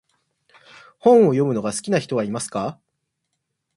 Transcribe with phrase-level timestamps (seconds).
[0.97, 2.79] 本を読むのが好きな人はいますか？